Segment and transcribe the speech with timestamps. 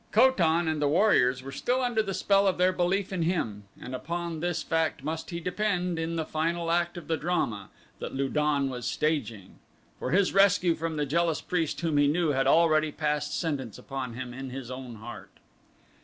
[0.11, 3.65] Ko tan and the warriors were still under the spell of their belief in him
[3.79, 8.11] and upon this fact must he depend in the final act of the drama that
[8.11, 9.59] Lu don was staging
[9.99, 14.15] for his rescue from the jealous priest whom he knew had already passed sentence upon
[14.15, 15.33] him in his own heart.